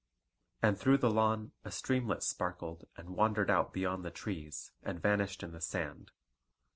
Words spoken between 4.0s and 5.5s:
the trees, and vanished